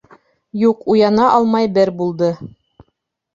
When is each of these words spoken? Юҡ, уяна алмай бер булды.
Юҡ, 0.61 0.79
уяна 0.93 1.27
алмай 1.33 1.69
бер 1.77 1.93
булды. 2.01 2.31